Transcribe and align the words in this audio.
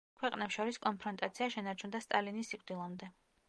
ქვეყნებს 0.19 0.55
შორის 0.59 0.79
კონფრონტაცია 0.85 1.49
შენარჩუნდა 1.57 2.05
სტალინის 2.09 2.53
სიკვდილამდე. 2.55 3.17